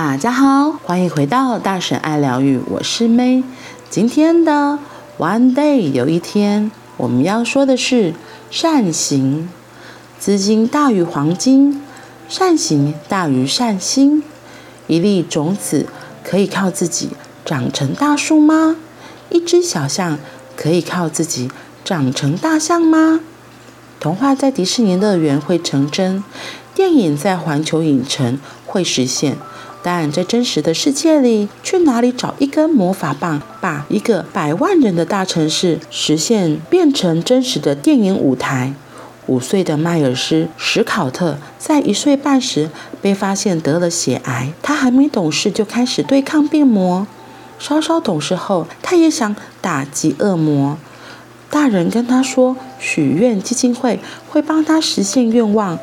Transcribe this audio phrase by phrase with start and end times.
[0.00, 3.42] 大家好，欢迎回到大婶爱疗愈，我是 May。
[3.90, 4.78] 今天的
[5.18, 8.14] One Day 有一天，我们要说的是
[8.48, 9.48] 善行。
[10.16, 11.82] 资金大于黄金，
[12.28, 14.22] 善行大于善心。
[14.86, 15.86] 一粒种子
[16.22, 17.10] 可以靠自己
[17.44, 18.76] 长成大树吗？
[19.30, 20.16] 一只小象
[20.56, 21.50] 可以靠自己
[21.84, 23.18] 长成大象吗？
[23.98, 26.22] 童话在迪士尼乐园会成真，
[26.72, 29.36] 电影在环球影城会实现，
[29.90, 38.74] 但在真实的世界里，去哪里找一根魔法棒，把一个百万人的大城市实现变成真实的电影舞台？
[39.28, 42.68] 五岁的迈尔斯·史考特在一岁半时
[43.00, 47.06] 被发现得了血癌，他还没懂事就开始对抗病魔。
[47.58, 50.76] 稍稍懂事后，他也想打击恶魔。
[51.48, 53.98] 大人跟他说，许愿基金会
[54.28, 55.78] 会帮他实现愿望。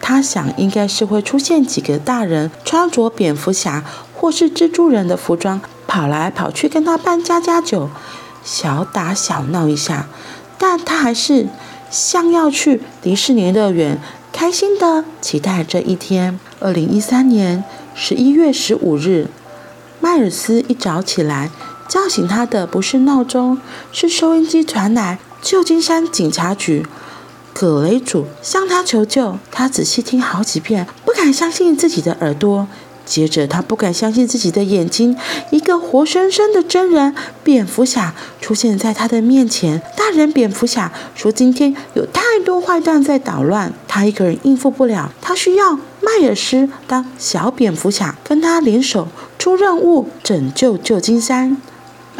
[0.00, 7.90] 他想，应该是会出现几个大人穿着蝙蝠侠或是蜘蛛人的服装，跑来跑去跟他扮家家酒，
[8.42, 10.06] 小打小闹一下。
[10.58, 11.46] 但他还是
[11.90, 13.98] 像要去迪士尼乐园，
[14.32, 16.40] 开心的期待这一天。
[16.58, 19.28] 二零一三年十一月十五日，
[20.00, 21.50] 迈尔斯一早起来。
[21.88, 23.58] 叫醒他的不是闹钟，
[23.90, 26.86] 是收音机传来旧金山警察局
[27.52, 29.38] 葛雷祖向他求救。
[29.50, 32.66] 他仔细听好几遍，不敢相信自己的耳朵。
[33.06, 35.16] 接着，他不敢相信自己的眼睛，
[35.50, 37.12] 一个活生生的真人
[37.42, 39.82] 蝙蝠侠出现在他的面前。
[39.96, 51.56] 大人蝙蝠侠说：“今天有太多坏蛋在捣乱，他一个人应付不了，他需要迈尔斯当小蝙蝠侠，跟他联手出任务，拯救旧金山。”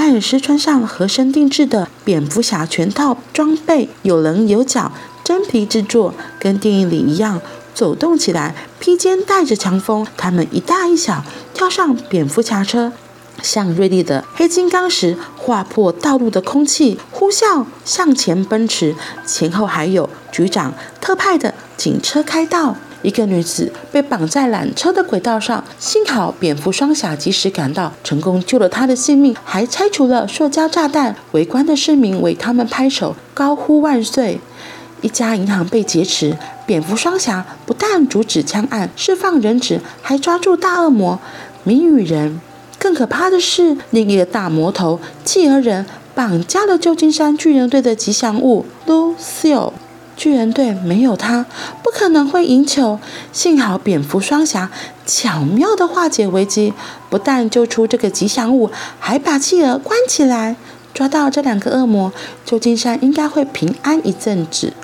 [0.01, 4.91] 迈尔斯穿上合身定制的蝙蝠侠全套装备，有棱有角，
[5.23, 7.39] 真皮制作，跟电影里一样
[7.75, 10.07] 走动起来，披肩带着强风。
[10.17, 12.95] 他们一大一小跳上蝙蝠侠车，
[13.43, 18.97] 像锐利的黑金刚石划破道路的空气，呼啸向前奔驰。
[19.27, 20.73] 前后还有局长
[21.03, 22.75] 特派的警车开道。
[23.03, 31.17] 一个女子被绑在缆车的轨道上，幸好蝙蝠双侠及时赶到，成功救了她的性命，还拆除了塑胶炸弹。
[31.33, 34.41] 围观的市民为他们拍手，高呼万岁。
[35.01, 41.19] 一家银行被劫持，蝙蝠双侠不但阻止枪案，释放人质，还抓住大恶魔
[41.65, 42.39] 谜语人。
[42.79, 49.73] 更可怕的是，另一个大魔头企鹅人绑架了旧金山巨人队的吉祥物 Lucille。
[50.21, 51.47] 巨人队没有他，
[51.83, 53.01] 不可能会赢球。
[53.33, 54.71] 幸好蝙蝠双侠
[55.07, 56.75] 巧妙地化解危机，
[57.09, 60.57] 不但救出这个吉祥物，还把企鹅关起来。
[60.93, 62.13] 抓到这两个恶魔，
[62.45, 64.75] 旧金山应该会平安一阵子。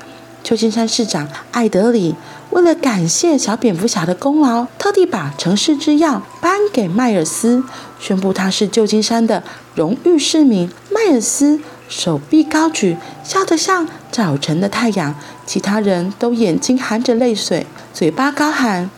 [0.43, 2.15] 旧金山市长艾德里
[2.49, 7.63] 为了感谢小蝙蝠侠的功劳，特地把城市之钥颁给迈尔斯，
[8.01, 9.43] 宣布他是旧金山的
[9.75, 10.71] 荣誉市民。
[10.91, 11.61] 迈尔斯。
[11.89, 15.15] 手臂高举，笑得像早晨的太阳。
[15.47, 18.91] 其他人都眼睛含着泪水，嘴巴高喊：“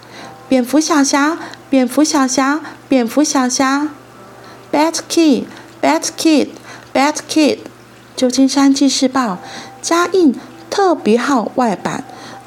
[0.49, 1.37] 蝙蝠小侠，
[1.69, 3.89] 蝙蝠小侠，蝙蝠小侠
[4.73, 5.45] ！”Bat Kid,
[5.83, 6.49] Bat Kid,
[6.95, 7.59] Bat Kid。
[8.17, 9.39] 旧金山纪事报
[9.81, 10.35] 加印
[10.71, 12.03] 特别号外版，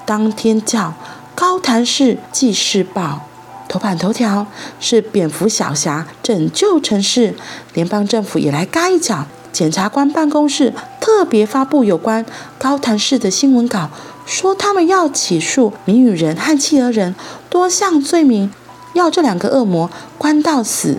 [0.05, 0.95] 当天叫
[1.35, 3.27] 高谭市纪事报。
[3.69, 4.47] 头版头条
[4.81, 7.35] 是蝙蝠小侠拯救城市，
[7.73, 9.27] 联邦政府也来嘎一脚。
[9.51, 12.25] 检察官办公室特别发布有关
[12.57, 13.89] 高谭市的新闻稿，
[14.25, 17.15] 说他们要起诉谜语人和企鹅人
[17.49, 18.51] 多项罪名，
[18.93, 20.97] 要这两个恶魔关到死。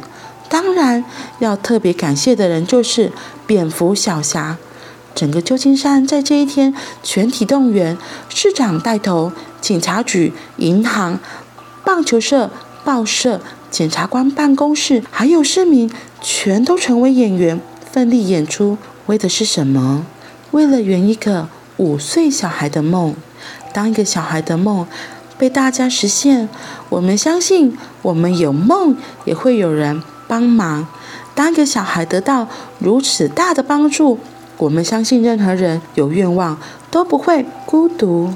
[0.49, 1.03] 当然，
[1.39, 3.11] 要特别感谢的人就是
[3.47, 4.59] 蝙蝠小侠。
[5.15, 7.97] 整个旧金山在这一天全体动员，
[8.29, 11.19] 市长带头，警察局、银行、
[11.85, 12.51] 棒球社、
[12.85, 17.59] 报社、检察官办公室，还有市民，全都成为演员。
[17.93, 20.07] 奋力演出，为的是什么？
[20.53, 23.15] 为了圆一个五岁小孩的梦。
[23.75, 24.87] 当一个小孩的梦
[25.37, 26.49] 被大家实现，
[26.89, 28.97] 我们相信，我们有梦
[29.27, 30.89] 也会有人帮忙。
[31.35, 32.49] 当一个小孩得到
[32.79, 34.19] 如此大的帮助，
[34.57, 36.59] 我们相信任何人有愿望
[36.91, 38.33] 都不会孤独。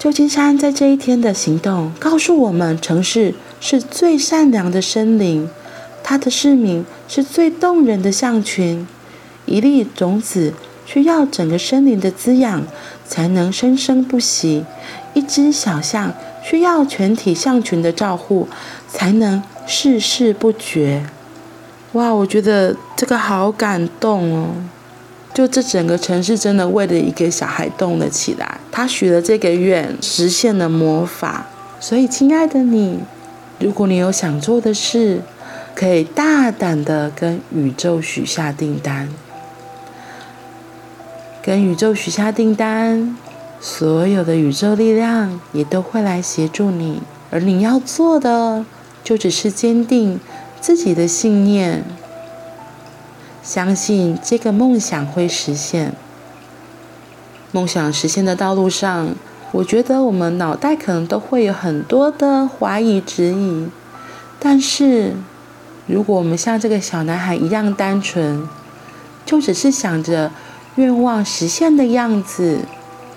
[0.00, 5.48] 旧金山在这一天的行动，告诉我们：城市是最善良的生灵，
[6.08, 8.86] 它的市民是最动人的象群。
[9.44, 10.54] 一粒种子
[10.84, 12.62] 需要整个森林的滋养，
[13.04, 14.64] 才能生生不息；
[15.14, 16.14] 一只小象
[16.44, 18.46] 需要全体象群的照护，
[18.88, 21.04] 才能世世不绝。
[21.94, 24.50] 哇，我觉得这个好感动哦！
[25.34, 31.46] 就这整个城市真的为了一个小孩动了起来，他许了这个愿，实现了魔法。
[31.80, 33.00] 所以，亲爱的你，
[33.58, 35.20] 如果你有想做的事，
[35.76, 39.10] 可以大胆的跟宇宙许下订单，
[41.42, 43.14] 跟宇宙许下订单，
[43.60, 47.02] 所有的宇宙力量也都会来协助你。
[47.30, 48.64] 而你要做的，
[49.04, 50.18] 就只是坚定
[50.62, 51.84] 自己的信念，
[53.42, 55.92] 相信这个梦想会实现。
[57.52, 59.14] 梦想实现的道路上，
[59.52, 63.68] 我觉得我们脑袋可能都会有很多的怀疑、质疑。
[64.38, 65.14] 但是，
[65.86, 68.48] 如果我们像这个小男孩一样单纯，
[69.24, 70.30] 就只是想着
[70.74, 72.60] 愿望实现的样子，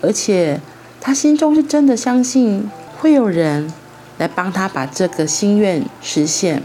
[0.01, 0.61] 而且
[1.01, 2.69] 他心中是真的相信
[2.99, 3.73] 会有人
[4.17, 6.61] 来帮他把这个心愿实现，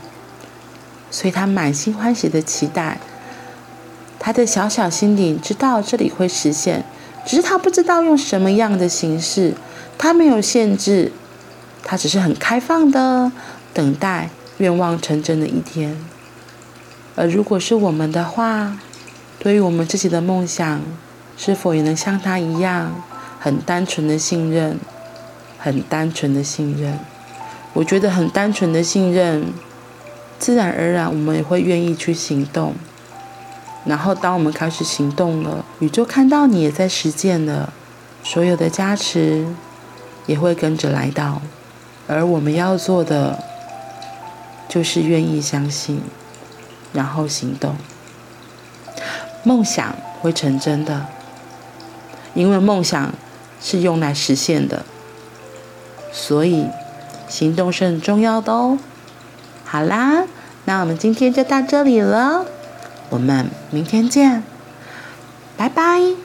[1.10, 2.98] 所以他满心欢喜的期待。
[4.18, 6.84] 他的小小心灵知道这里会实现，
[7.26, 9.54] 只是他不知道用什么样的形式。
[9.96, 11.12] 他没有限制，
[11.82, 13.30] 他只是很开放的
[13.72, 14.28] 等待
[14.58, 15.96] 愿望成真的一天。
[17.16, 18.78] 而如果是我们的话，
[19.38, 20.80] 对于我们自己的梦想，
[21.36, 23.02] 是否也能像他一样，
[23.38, 24.78] 很单纯的信任，
[25.58, 26.98] 很单纯的信任？
[27.72, 29.52] 我觉得很单纯的信任，
[30.38, 32.74] 自然而然我们也会愿意去行动。
[33.84, 37.72] 然后当我们开始行动了，宇宙看到你也在实践了，
[38.22, 39.46] 所有的加持
[40.26, 41.42] 也会跟着来到。
[42.06, 43.42] 而我们要做的，
[44.74, 46.02] 就是愿意相信，
[46.92, 47.76] 然后行动。
[49.44, 51.06] 梦想会成真的，
[52.34, 53.14] 因为梦想
[53.62, 54.84] 是用来实现的，
[56.12, 56.66] 所以。
[57.26, 58.78] 行动是很重要的哦。
[59.64, 60.24] 好啦，
[60.66, 62.44] 那我们今天就到这里了，
[63.08, 64.44] 我们明天见，
[65.56, 66.23] 拜拜。